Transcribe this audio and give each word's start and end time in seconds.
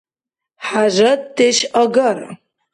ХӀяжатдеш 0.67 1.57
агара. 1.81 2.29